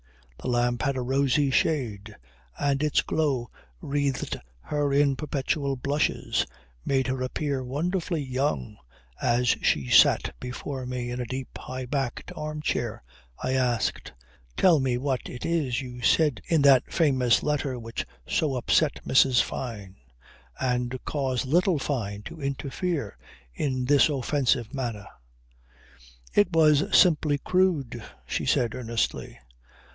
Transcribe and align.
The 0.39 0.47
lamp 0.47 0.81
had 0.81 0.97
a 0.97 1.03
rosy 1.03 1.51
shade; 1.51 2.15
and 2.57 2.81
its 2.81 3.03
glow 3.03 3.51
wreathed 3.81 4.39
her 4.61 4.91
in 4.91 5.15
perpetual 5.15 5.75
blushes, 5.75 6.47
made 6.83 7.05
her 7.05 7.21
appear 7.21 7.63
wonderfully 7.63 8.23
young 8.23 8.77
as 9.21 9.49
she 9.49 9.87
sat 9.91 10.33
before 10.39 10.87
me 10.87 11.11
in 11.11 11.21
a 11.21 11.25
deep, 11.27 11.55
high 11.55 11.85
backed 11.85 12.31
arm 12.35 12.63
chair. 12.63 13.03
I 13.43 13.53
asked: 13.53 14.13
"Tell 14.57 14.79
me 14.79 14.97
what 14.97 15.29
is 15.29 15.39
it 15.45 15.81
you 15.81 16.01
said 16.01 16.41
in 16.47 16.63
that 16.63 16.91
famous 16.91 17.43
letter 17.43 17.77
which 17.77 18.07
so 18.27 18.55
upset 18.55 19.05
Mrs. 19.05 19.43
Fyne, 19.43 19.97
and 20.59 20.97
caused 21.05 21.45
little 21.45 21.77
Fyne 21.77 22.23
to 22.23 22.41
interfere 22.41 23.19
in 23.53 23.85
this 23.85 24.09
offensive 24.09 24.73
manner?" 24.73 25.05
"It 26.33 26.51
was 26.51 26.85
simply 26.91 27.37
crude," 27.37 28.01
she 28.25 28.47
said 28.47 28.73
earnestly. 28.73 29.37